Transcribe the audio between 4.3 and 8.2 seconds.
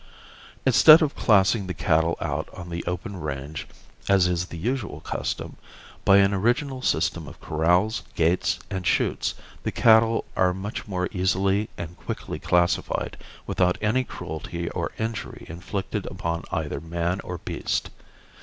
the usual custom, by an original system of corrals,